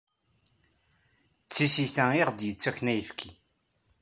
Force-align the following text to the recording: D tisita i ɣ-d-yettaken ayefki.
D 1.45 1.49
tisita 1.53 2.05
i 2.19 2.21
ɣ-d-yettaken 2.27 2.91
ayefki. 2.93 3.31